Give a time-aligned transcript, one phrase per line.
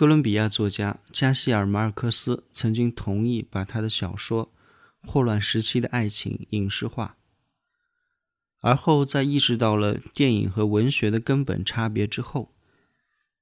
[0.00, 4.50] 哥伦比亚作家加西尔·马尔克斯曾经同意把他的小说
[5.06, 7.18] 《霍乱时期的爱情》影视化，
[8.60, 12.54] 而后在意识到了电影和文学的根本差别之后，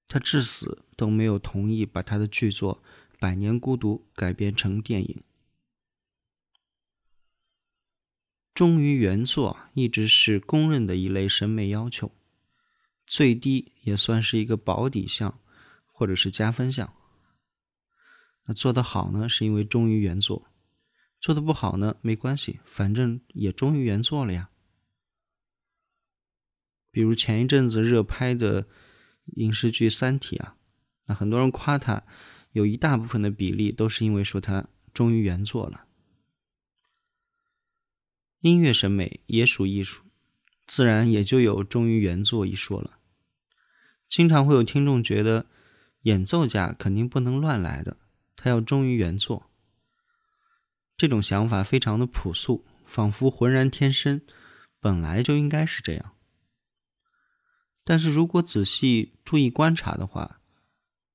[0.08, 2.82] 他至死都没有同意把他的剧作
[3.20, 5.22] 《百年孤独》改编成电影。
[8.52, 12.10] 忠于原作一直是公认的一类审美要求，
[13.06, 15.38] 最低也算是一个保底项。
[15.98, 16.94] 或者是加分项。
[18.44, 20.46] 那做得好呢，是因为忠于原作；
[21.20, 24.48] 做的不好呢，没关系，反正也忠于原作了呀。
[26.92, 28.68] 比如前一阵子热拍的
[29.38, 30.56] 影视剧《三体》啊，
[31.06, 32.04] 那很多人夸他，
[32.52, 35.84] 有一大部分的比例都是因为说他忠于原作了。
[38.38, 40.04] 音乐审美也属艺术，
[40.64, 43.00] 自然也就有忠于原作一说了。
[44.08, 45.46] 经常会有听众觉得。
[46.08, 47.98] 演奏家肯定不能乱来的，
[48.34, 49.50] 他要忠于原作。
[50.96, 54.22] 这种想法非常的朴素，仿佛浑然天生，
[54.80, 56.14] 本来就应该是这样。
[57.84, 60.40] 但是如果仔细注意观察的话，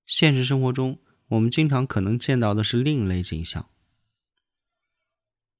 [0.05, 3.67] 现实生活中我们经常可能见到的是另类景象。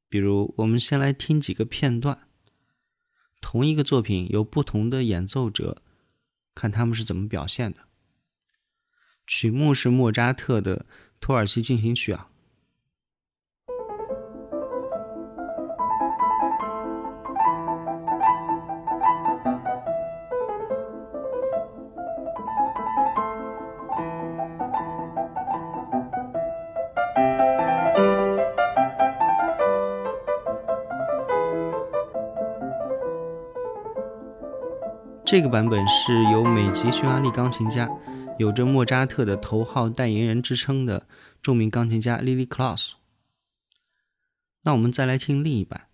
[0.10, 2.28] 比如，我们先来听几个片段，
[3.42, 5.82] 同一个作品由不同的演奏者，
[6.54, 7.80] 看他们是怎么表现的。
[9.26, 10.78] 曲目是莫扎特的
[11.20, 12.28] 《土耳其进行曲》啊。
[35.26, 37.90] 这个版本是由美籍匈牙利钢琴家。
[38.38, 41.06] 有着莫扎特的头号代言人之称的
[41.42, 42.94] 著名钢琴家 Lily Claus，。
[44.64, 45.88] 那我们再来听另一版。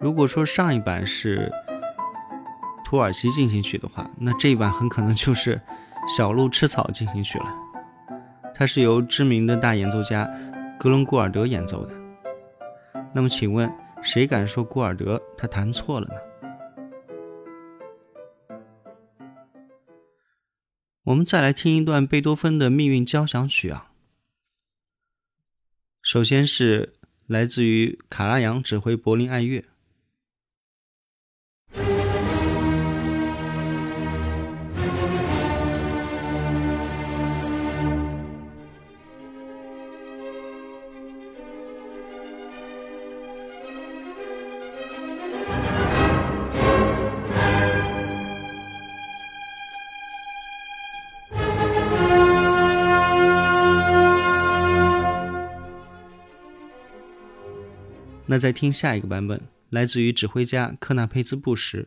[0.00, 1.50] 如果说上一版是
[2.84, 5.60] 土耳其进行曲的话，那这一版很可能就是
[6.18, 7.71] 小鹿吃草进行曲了。
[8.54, 10.28] 它是由知名的大演奏家
[10.78, 11.94] 格伦古尔德演奏的。
[13.14, 16.14] 那么，请问谁敢说古尔德他弹错了呢？
[21.04, 23.90] 我们再来听一段贝多芬的命运交响曲啊。
[26.00, 26.94] 首先是
[27.26, 29.64] 来自于卡拉扬指挥柏林爱乐。
[58.32, 61.86] 那再听下一个版本，来自于指挥家科纳佩兹布什。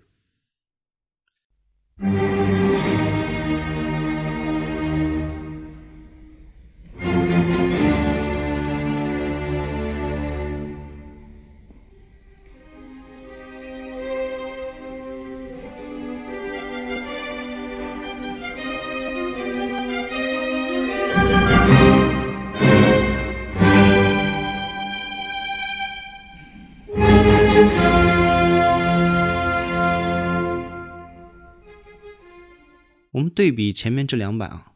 [33.35, 34.71] 对比前面这两版啊，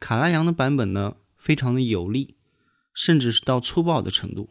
[0.00, 2.36] 卡拉扬的版本呢，非常的有力，
[2.92, 4.50] 甚至是到粗暴的程度。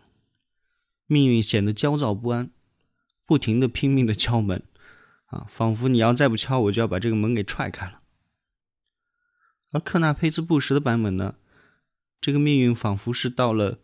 [1.06, 2.50] 命运显得焦躁不安，
[3.26, 4.64] 不停的拼命的敲门，
[5.26, 8.00] 啊，仿佛你要再不敲，我就要把这个门给踹开了。
[9.72, 11.36] 而克纳佩兹布什的版本呢，
[12.22, 13.80] 这个命运仿佛是到了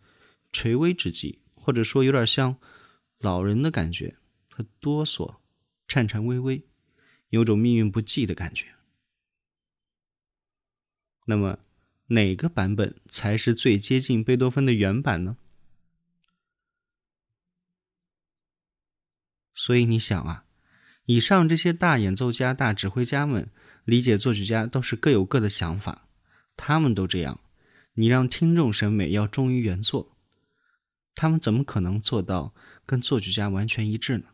[0.50, 2.56] 垂危之际，或者说有点像
[3.18, 4.16] 老人的感觉，
[4.48, 5.36] 他哆嗦，
[5.86, 6.64] 颤颤巍巍。
[7.30, 8.68] 有种命运不济的感觉。
[11.30, 11.58] 那么，
[12.06, 15.36] 哪个版本才是最接近贝多芬的原版呢？
[19.54, 20.46] 所以你想啊，
[21.04, 23.50] 以上这些大演奏家、大指挥家们
[23.84, 26.08] 理解作曲家都是各有各的想法，
[26.56, 27.38] 他们都这样，
[27.92, 30.16] 你让听众审美要忠于原作，
[31.14, 32.54] 他们怎么可能做到
[32.86, 34.30] 跟作曲家完全一致呢？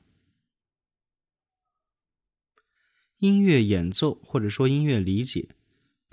[3.18, 5.48] 音乐演奏或者说音乐理解，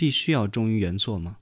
[0.02, 1.38] 必须要忠于原作吗？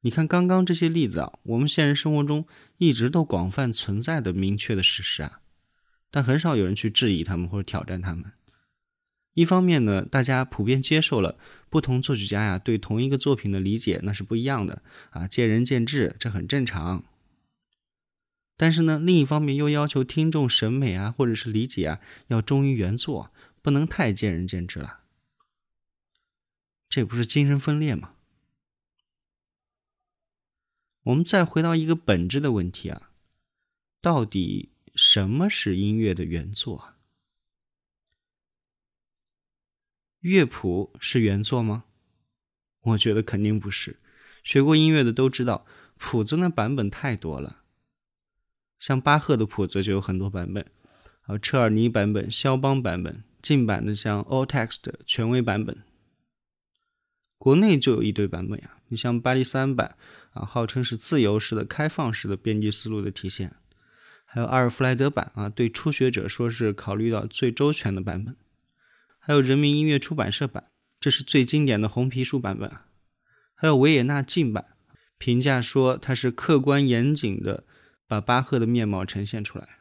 [0.00, 2.46] 你看刚刚这些例子啊，我们现实生活中
[2.78, 5.42] 一直都广泛存在的明确的事实啊，
[6.10, 8.32] 但很少有人去质疑他们或者挑战他们。
[9.34, 11.38] 一方面呢，大家普遍接受了
[11.68, 17.04] 不同作曲家呀对同一个作品的理解那是不一样的啊，见仁见智，这很正常。
[18.56, 23.30] 但是呢，另一方面又要求听众审美啊或者是理解啊要忠于原作，
[23.60, 25.00] 不能太见仁见智了，
[26.88, 28.14] 这不是精神分裂吗？
[31.02, 33.12] 我们再回到一个本质的问题啊，
[34.00, 36.94] 到底什么是音乐的原作？
[40.20, 41.84] 乐谱是原作吗？
[42.80, 44.00] 我觉得肯定不是。
[44.42, 45.66] 学过音乐的都知道，
[45.96, 47.62] 谱子的版本太多了。
[48.80, 50.66] 像巴赫的谱子就有很多版本，
[51.20, 55.85] 还有车尔尼版本、肖邦版本，近版的像 All Text 权威版本。
[57.38, 59.96] 国内就有一堆版本呀，你像巴黎三版。
[60.36, 63.56] 啊，号称是自由式的、开放式的编辑思路的体现，
[64.26, 68.36] 还有阿尔弗莱德版啊，对初学者说是考虑到最周全的版本，
[69.18, 70.64] 还有人民音乐出版社版，
[71.00, 72.70] 这是最经典的红皮书版本，
[73.54, 74.76] 还有维也纳禁版，
[75.16, 77.64] 评价说它是客观严谨的
[78.06, 79.78] 把巴赫的面貌呈现出来。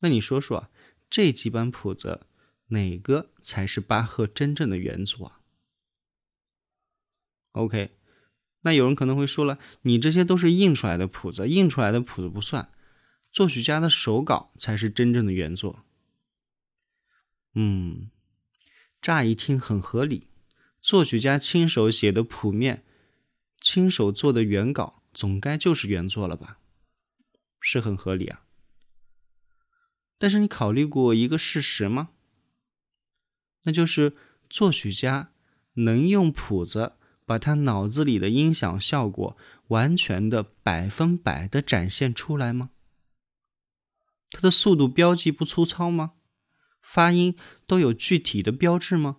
[0.00, 0.70] 那你说说
[1.08, 2.22] 这几版谱子
[2.70, 5.38] 哪个才是巴赫真正的原作啊
[7.54, 7.96] ？OK。
[8.66, 12.70] 那有人可能会说了，你这些都是印出来的谱子，印出来的谱子不算，
[13.30, 15.84] 作曲家的手稿才是真正的原作。
[17.54, 18.08] 嗯，
[19.02, 20.28] 乍一听很合理，
[20.80, 22.86] 作曲家亲手写的谱面，
[23.60, 26.56] 亲手做的原稿，总该就是原作了吧？
[27.60, 28.44] 是很合理啊。
[30.16, 32.12] 但是你考虑过一个事实吗？
[33.64, 34.16] 那就是
[34.48, 35.32] 作曲家
[35.74, 36.94] 能用谱子。
[37.24, 39.36] 把他脑子里的音响效果
[39.68, 42.70] 完全的百分百的展现出来吗？
[44.30, 46.14] 他的速度标记不粗糙吗？
[46.82, 47.36] 发音
[47.66, 49.18] 都有具体的标志吗？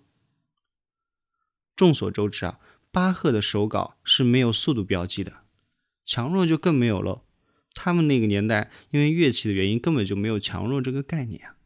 [1.75, 2.59] 众所周知啊，
[2.91, 5.43] 巴赫的手稿是没有速度标记的，
[6.05, 7.23] 强弱就更没有了。
[7.73, 11.57] 他们那个年代因为乐器的原因，根本就没有强弱这个概念啊。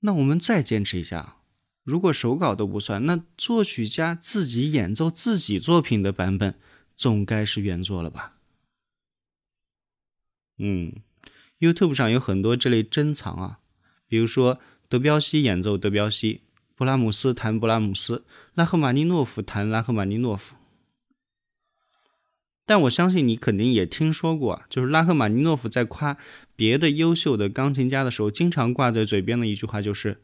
[0.00, 1.39] 那我们再坚持一下。
[1.82, 6.54] 如果手稿都不算，那作曲家自己演奏自己作品的版本，
[6.94, 8.34] 总该是原作了吧？
[10.58, 10.92] 嗯
[11.58, 13.60] ，YouTube 上有很多这类珍藏啊，
[14.06, 14.60] 比如说
[14.90, 16.42] 德彪西演奏德彪西，
[16.76, 18.24] 布拉姆斯弹布拉姆斯，
[18.54, 20.54] 拉赫玛尼诺夫弹拉赫玛尼诺夫。
[22.66, 26.18] 但我相信你肯定也听说过啊，就是拉赫玛尼诺夫在夸
[26.54, 30.20] 别的优秀的钢琴家的时候，经常挂在嘴边的一句话就是。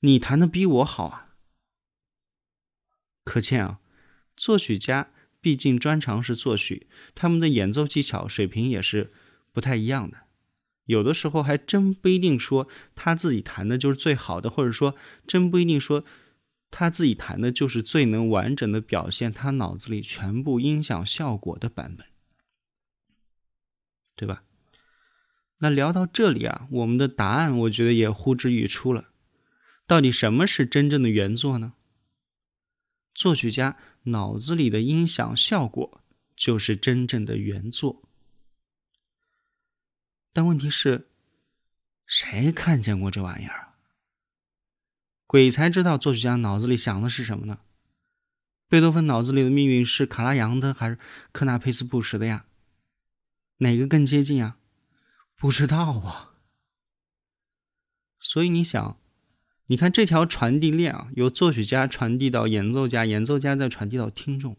[0.00, 1.34] 你弹的比我好啊！
[3.24, 3.80] 可见啊，
[4.36, 5.10] 作曲家
[5.40, 9.12] 毕竟专长是作曲，他们的演奏技巧水平也是
[9.52, 10.18] 不太一样的。
[10.84, 14.94] 有的时候还真不一定说他自己弹的就是最好的，或者说
[15.26, 16.04] 真不一定说
[16.70, 22.06] 他自己弹的就是最能完整的表现他脑子里全部音响效果的版本，
[24.16, 24.44] 对吧？
[25.58, 29.10] 那聊到这里啊，我们的答案我觉得也呼之欲出了。
[29.88, 31.72] 到底什么是真正的原作呢？
[33.14, 36.02] 作曲家脑子里的音响效果
[36.36, 38.02] 就是真正的原作。
[40.34, 41.08] 但问题是，
[42.04, 43.72] 谁看见过这玩意儿？
[45.26, 47.60] 鬼才知道作曲家脑子里想的是什么呢？
[48.68, 50.98] 贝多芬脑子里的命运是卡拉扬的还是
[51.32, 52.44] 科纳佩斯布什的呀？
[53.56, 54.58] 哪个更接近啊？
[55.34, 56.34] 不知道啊。
[58.20, 59.00] 所以你想。
[59.68, 64.56] 你看这条传递链啊，由作曲家传递到演奏家，演奏家再传递到听众，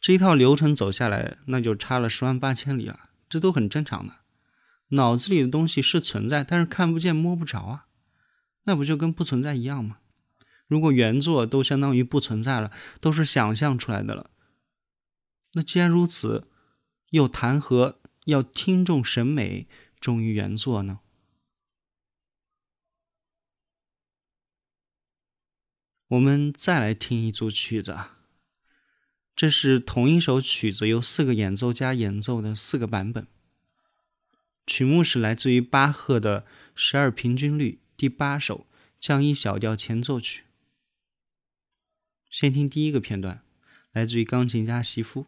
[0.00, 3.10] 这一套流程走下来，那就差了十万八千里了。
[3.28, 4.14] 这都很正常的。
[4.88, 7.86] 脑子里的东西是存在，但是看不见摸不着啊，
[8.64, 9.98] 那不就跟不存在一样吗？
[10.66, 14.30] 如果原作都相当于不存在了，都是想象出来的了，
[15.54, 16.48] 那既然如此，
[17.10, 19.68] 又谈何要听众审美
[20.00, 20.98] 忠于原作呢？
[26.10, 28.18] 我们再来听一组曲子啊，
[29.36, 33.28] 这是同一首曲子由四个演奏家演奏的四个版本。
[34.66, 38.66] 曲目是来自于巴赫的十二平均律第八首
[38.98, 40.42] 降一小调前奏曲。
[42.28, 43.44] 先听第一个片段，
[43.92, 45.26] 来自于钢琴家席夫。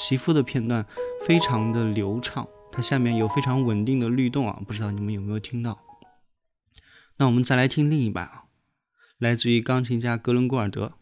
[0.00, 0.86] 媳妇的片段
[1.26, 5.78] 非常的流畅，它下面有非常稳定的律动啊，不知道你们有没有听到？
[7.18, 8.44] 那我们再来听另一版啊，
[9.18, 10.94] 来自于钢琴家格伦古尔德。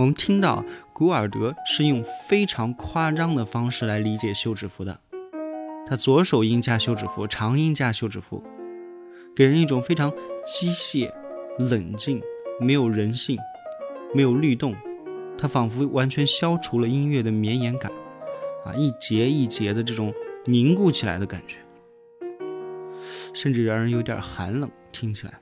[0.00, 0.64] 我们听到
[0.94, 4.98] 古尔德是用非常夸张的方式来理解休止符的，
[5.86, 8.42] 他左手音加休止符，长音加休止符，
[9.36, 10.10] 给人一种非常
[10.42, 11.12] 机械、
[11.58, 12.18] 冷静、
[12.58, 13.36] 没有人性、
[14.14, 14.74] 没有律动，
[15.36, 17.92] 他仿佛完全消除了音乐的绵延感，
[18.64, 20.14] 啊，一节一节的这种
[20.46, 21.58] 凝固起来的感觉，
[23.34, 25.34] 甚至让人有点寒冷，听起来。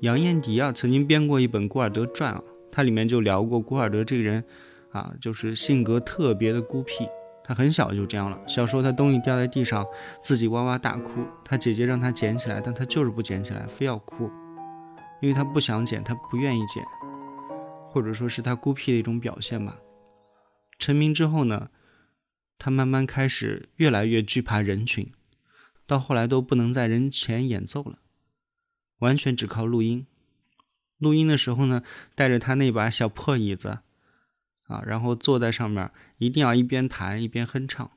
[0.00, 2.42] 杨燕迪啊，曾经编过一本《古尔德传》啊，
[2.72, 4.42] 它里面就聊过古尔德这个人，
[4.92, 7.06] 啊，就是性格特别的孤僻。
[7.44, 9.84] 他很小就这样了，小时候他东西掉在地上，
[10.22, 14.30] 自己哇哇大哭，他姐姐让他捡起来，但他就是不捡起来，非要哭，
[15.20, 16.82] 因为他不想捡，他不愿意捡，
[17.90, 19.76] 或者说是他孤僻的一种表现吧。
[20.78, 21.68] 成名之后呢，
[22.56, 25.10] 他慢慢开始越来越惧怕人群，
[25.86, 27.98] 到后来都不能在人前演奏了。
[29.00, 30.06] 完全只靠录音，
[30.96, 31.82] 录音的时候呢，
[32.14, 33.80] 带着他那把小破椅子，
[34.68, 37.90] 啊，然后坐在上面，一定要一边弹一边哼唱，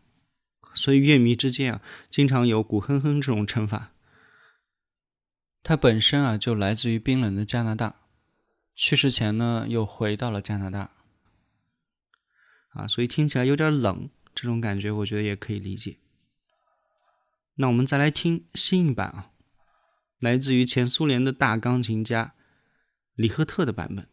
[0.74, 3.91] 所以乐迷之间啊，经常有“古哼哼”这种称法。
[5.62, 7.95] 他本身啊，就来自于冰冷的加拿大，
[8.75, 10.91] 去世前呢，又回到了加拿大，
[12.69, 15.98] 啊，所以听起来有点冷，这种感觉我觉得也可以理解。
[17.55, 19.29] 那我们再来听新一版啊。
[20.23, 22.33] 来自于前苏联的大钢琴家
[23.15, 24.07] 李赫特的版本。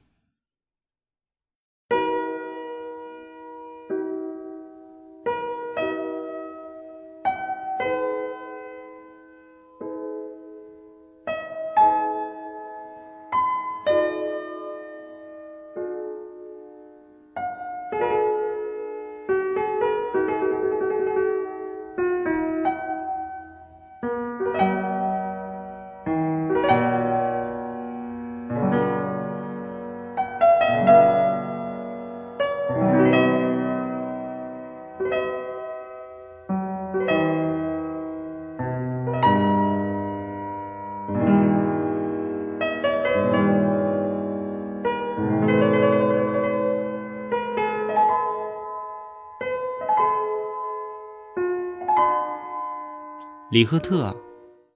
[53.60, 54.16] 李赫特啊，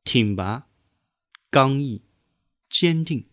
[0.04, 0.66] 挺拔、
[1.48, 2.02] 刚毅、
[2.68, 3.30] 坚定，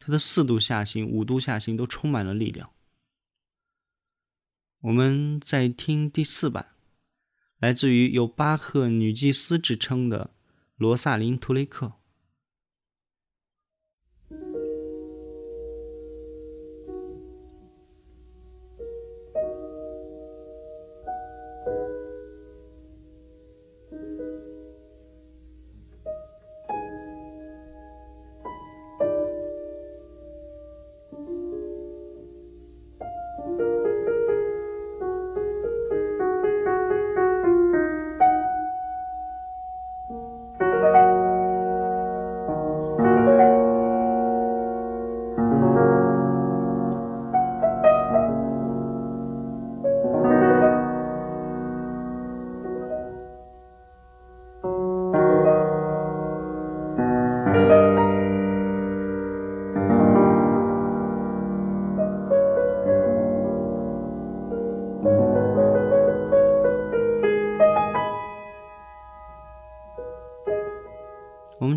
[0.00, 2.68] 他的四度下行、五度下行都充满了力量。
[4.80, 6.74] 我们再听第四版，
[7.58, 10.34] 来自于有巴赫女祭司之称的
[10.74, 11.92] 罗萨琳·图雷克。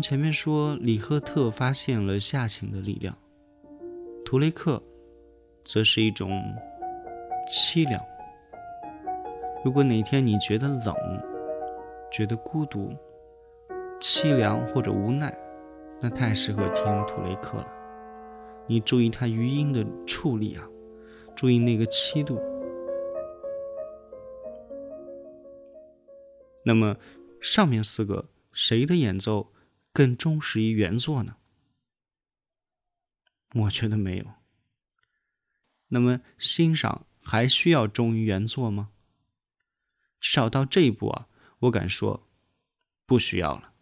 [0.02, 3.16] 前面说李赫特发现了下情的力量，
[4.24, 4.82] 图雷克
[5.64, 6.42] 则是一种
[7.48, 8.02] 凄凉。
[9.64, 10.94] 如果哪天你觉得冷，
[12.10, 12.92] 觉得孤独、
[14.00, 15.32] 凄凉或者无奈，
[16.00, 17.72] 那太适合听图雷克了。
[18.66, 20.68] 你注意他余音的处理啊，
[21.36, 22.40] 注意那个七度。
[26.64, 26.96] 那么
[27.40, 29.51] 上面四个谁的演奏
[29.92, 31.36] 更忠实于原作呢？
[33.54, 34.26] 我觉得没有。
[35.88, 38.90] 那么欣赏还需要忠于原作吗？
[40.18, 41.28] 至少到这一步啊。
[41.60, 42.28] 我敢说，
[43.06, 43.72] 不需要了。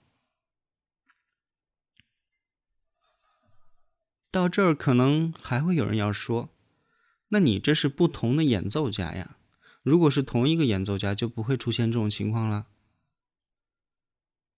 [4.31, 6.51] 到这儿，可能还会有人要说
[7.29, 9.39] ：“那你这是不同的演奏家呀？
[9.83, 12.67] 如果是同一个演奏家，就不会出现这种情况了。”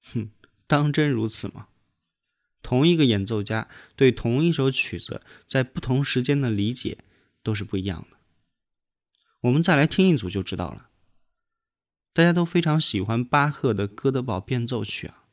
[0.03, 0.33] 哼，
[0.67, 1.69] 当真如此吗？
[2.63, 6.99] 同一个演奏家对同一首曲子，在不同时间的理解
[7.43, 8.17] 都是不一样的。
[9.41, 10.91] 我们再来听一组就知道了。
[12.13, 15.25] 大家都非常喜欢巴赫的《哥德堡变奏曲》啊，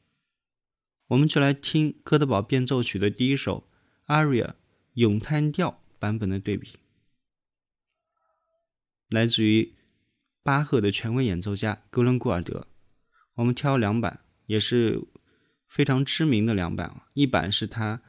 [1.07, 3.69] 我们就来听《哥德堡变奏曲》的第一首
[4.07, 4.55] Aria
[4.93, 6.79] 咏叹调版本的对比，
[9.09, 9.75] 来自于
[10.41, 12.67] 巴赫的权威演奏家格伦古尔德。
[13.35, 15.03] 我们挑两版，也是
[15.69, 18.01] 非常知名的两版啊，一版是他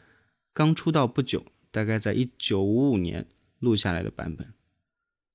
[0.53, 3.29] 刚出道不久，大概在一九五五年
[3.61, 4.53] 录下来的版本，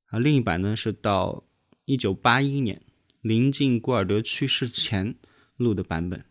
[0.07, 1.45] 啊，另一版呢是到
[1.85, 2.81] 一九八一年。
[3.21, 5.15] 临近古尔德去世前
[5.57, 6.23] 录的版本。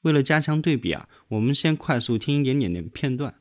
[0.00, 3.40] 为了加强对比啊，我们先快速听一点点的片段。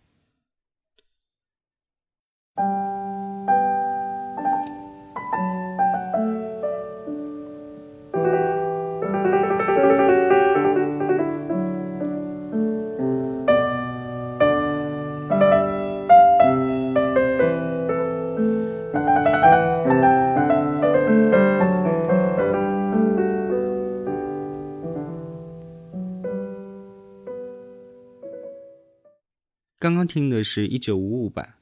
[29.85, 31.57] 刚刚听的是一九五五版，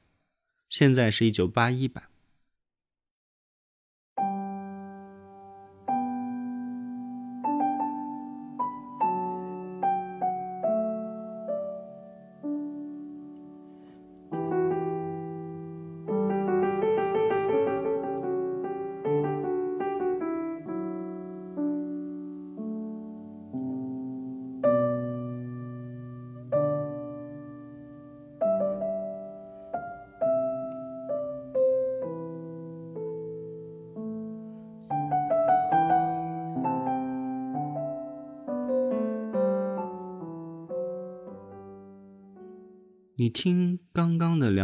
[0.70, 2.04] 现在是一九八一版。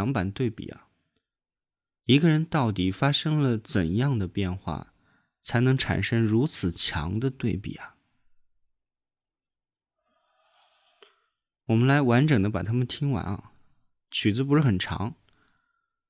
[0.01, 0.87] 两版对比啊，
[2.05, 4.95] 一个人到底发生了怎样的变化，
[5.43, 7.97] 才能产生如此强的对比啊？
[11.65, 13.51] 我们来完整的把它们听完啊，
[14.09, 15.15] 曲子不是很长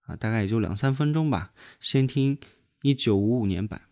[0.03, 1.53] 啊，大概也就两三分钟吧。
[1.81, 2.39] 先听
[2.83, 3.89] 一九五五年版。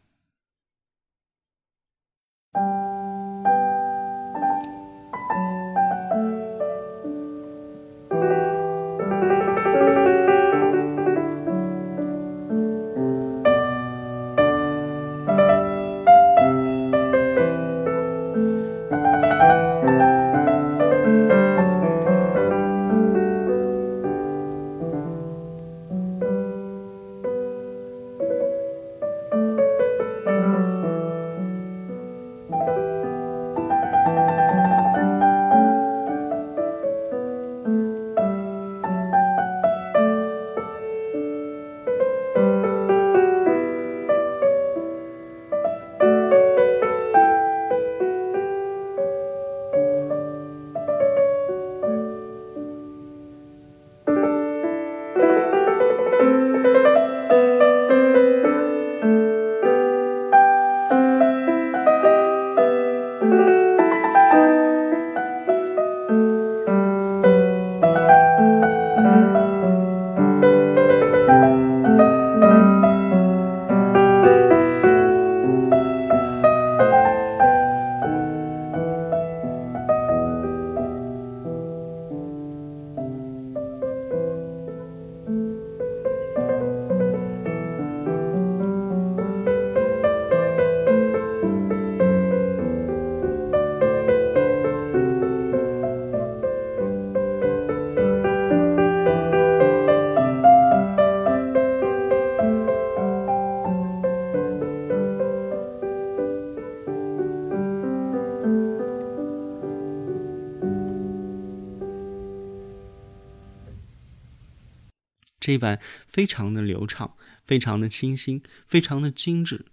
[115.49, 119.65] 这一版非常的流畅，非常的清新，非常的精致。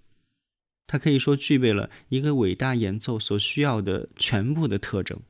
[0.87, 5.21] 它可以说具备了一个伟大演奏所需要的全部的特征。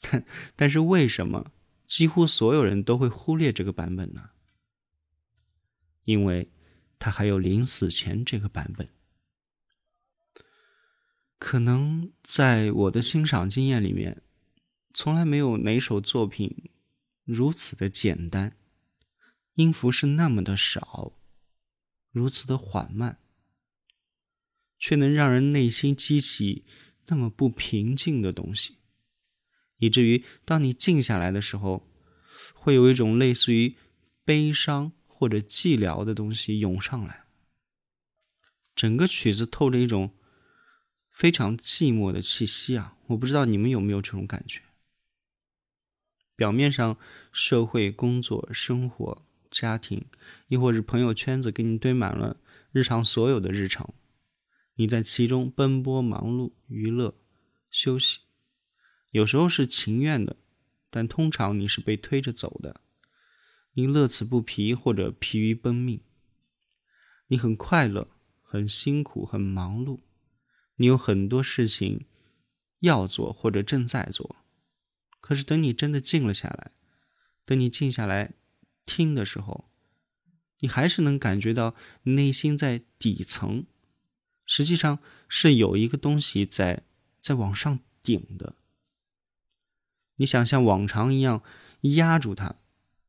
[0.00, 0.24] 但
[0.56, 1.52] 但是为什么
[1.86, 4.30] 几乎所有人都会忽略这个版本呢？
[6.04, 6.50] 因为
[6.98, 8.88] 他还有临死前这个版本。
[11.38, 14.22] 可能在我的欣赏经验里面，
[14.92, 16.70] 从来没有哪首作品
[17.22, 18.56] 如此的简单，
[19.58, 21.12] 音符是那么的少，
[22.12, 23.18] 如此的缓慢。
[24.78, 26.64] 却能让人内心激起
[27.06, 28.76] 那么不平静的东西，
[29.78, 31.84] 以至于当你静下来的时候，
[32.54, 33.76] 会有一种类似于
[34.24, 37.24] 悲伤或者寂寥的东西涌上来。
[38.76, 40.14] 整个曲子透着一种
[41.10, 42.96] 非常寂寞的气息啊！
[43.08, 44.62] 我不知道你们有没有这种感觉。
[46.36, 46.96] 表面上，
[47.32, 50.04] 社会、工作、生活、家庭，
[50.48, 52.36] 亦或是朋友圈子，给你堆满了
[52.72, 53.94] 日常所有的日常。
[54.74, 57.14] 你在其中奔波忙碌、娱乐、
[57.70, 58.20] 休息，
[59.10, 60.36] 有时候是情愿的，
[60.90, 62.80] 但通常你是被推着走的。
[63.72, 66.00] 你乐此不疲，或者疲于奔命。
[67.28, 68.08] 你很快乐，
[68.42, 70.00] 很辛苦，很忙碌。
[70.76, 72.06] 你有很多事情
[72.80, 74.36] 要做，或者正在做。
[75.20, 76.70] 可是等你真的静了下来，
[77.44, 78.34] 等你静下来
[78.88, 79.70] 听的时候，
[80.60, 81.74] 你还是能感觉到
[82.04, 83.66] 内心在底层。
[84.46, 84.98] 实际上
[85.28, 86.82] 是有一个东西在
[87.20, 88.56] 在往上顶的，
[90.16, 91.42] 你想像往常一样
[91.82, 92.56] 压住它，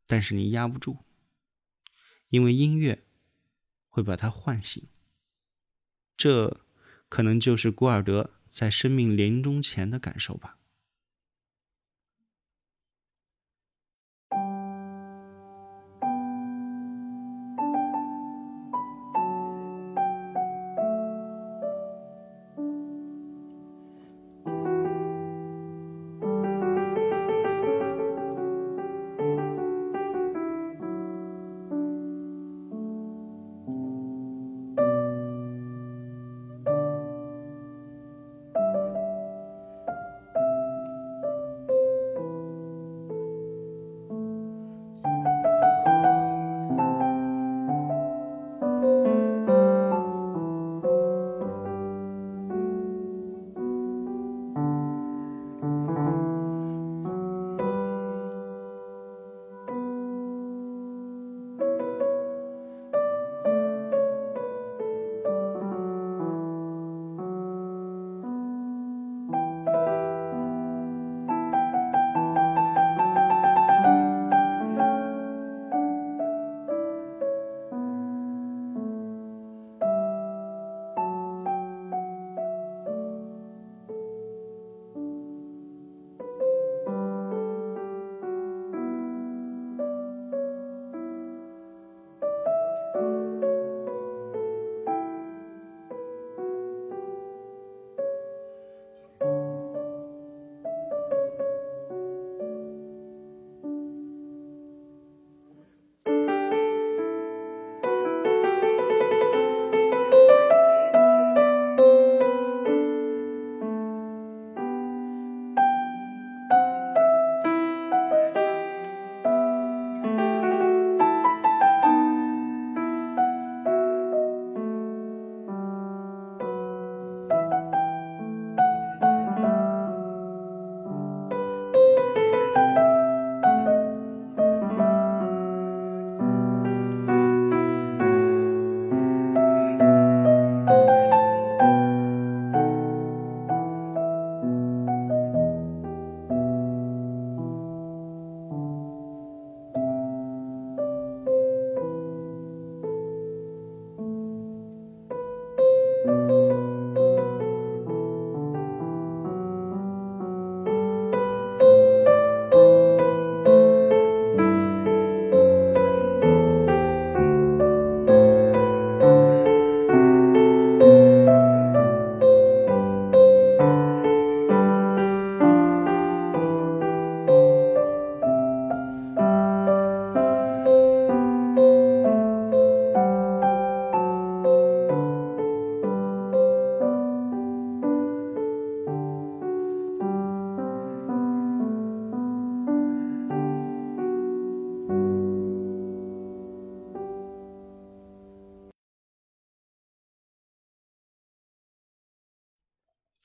[0.05, 0.97] 但是你压不住，
[2.27, 3.05] 因为音乐
[3.87, 4.85] 会把它唤醒。
[6.17, 6.59] 这
[7.07, 10.58] 可能就是古尔德在生命临终前的感受吧。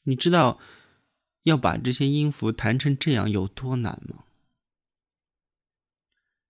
[0.05, 0.59] 你知道
[1.43, 4.25] 要把这些音符弹成这样有多难吗？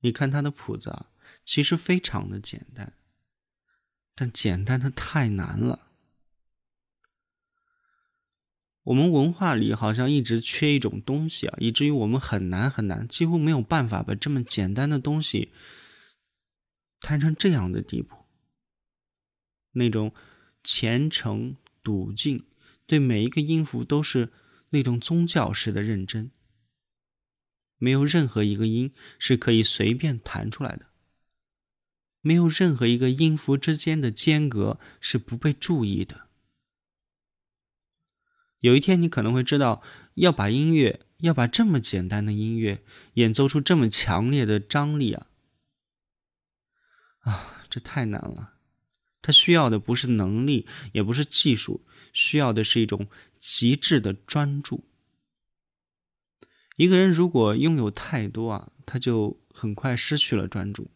[0.01, 1.07] 你看他的谱子啊，
[1.45, 2.93] 其实非常的简单，
[4.14, 5.88] 但简单的太难了。
[8.83, 15.51] 我们文化里好像一直缺一种东西啊，以至于我们很难很难，几乎没有办法把这么简单的东西
[17.01, 18.14] 弹成这样的地步。
[19.73, 20.12] 那种
[20.62, 22.45] 虔诚笃敬，
[22.87, 24.33] 对每一个音符都是
[24.70, 26.31] 那种宗教式的认真。
[27.79, 30.87] 没有任何一个音是可以随便弹出来的，
[32.20, 36.29] 没有任何一个音符之间的间隔是不被注意的。
[38.61, 39.83] 有一天，你可能会知道，
[40.14, 42.83] 要把音乐，要把这么简单的音乐
[43.14, 45.27] 演奏出这么强烈的张力啊，
[47.20, 48.55] 啊，这太难了。
[49.20, 53.07] 它需要的不是能力，也不是技术，需要的是一种
[53.38, 54.83] 极致的专注。
[56.77, 60.90] 一个人如果拥有太多啊，他就很快失去了专注。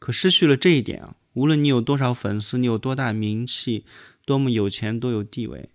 [0.00, 3.84] 可失去了这一点啊，无论你有多少粉丝，你有多大名气，
[4.24, 5.70] 多么有钱，多有地位。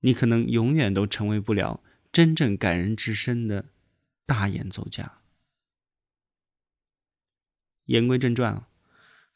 [0.00, 3.70] 你可能永远都成为不了真正感人至深的
[4.26, 5.20] 大演奏家。
[7.86, 8.68] 言归正传啊，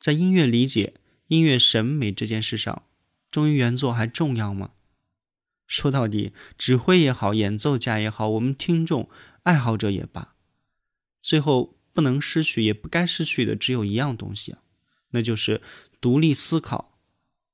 [0.01, 0.95] 在音乐理解、
[1.27, 2.85] 音乐审美这件事上，
[3.31, 4.73] 忠于原作还重要吗？
[5.67, 9.11] 说到底，指挥也好，演奏家也好，我们听众、
[9.43, 10.37] 爱好者也罢，
[11.21, 14.63] 最后不能失去、也不该失去的只有一样东西啊，
[15.11, 15.61] 那就是
[16.01, 16.99] 独立思考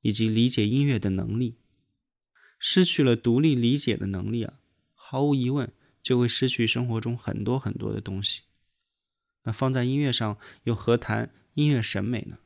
[0.02, 1.56] 以及理解音乐的能力。
[2.58, 4.54] 失去了独立理解的能力啊，
[4.94, 8.42] 毫无疑问就会失去生活中很多很多的东西。
[9.44, 12.38] 那放在音乐上又何谈音乐审美呢？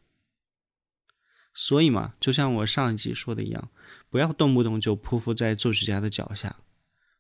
[1.59, 3.71] 所以嘛，就像我上一集说的一样，
[4.11, 6.61] 不要动不动就匍匐在作曲家的脚下。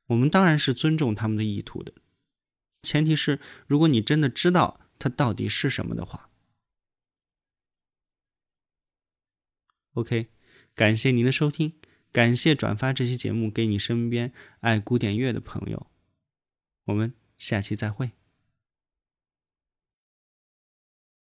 [0.08, 1.92] 我们当然是尊重他们的意图的，
[2.82, 6.28] 前提是如果你真的知道它到底是什么的话。
[9.94, 10.28] OK，
[10.74, 11.72] 感谢您的收听。
[12.12, 15.86] 感谢转发这期节目给你身边爱古典乐的朋友，
[16.84, 18.12] 我们下期再会。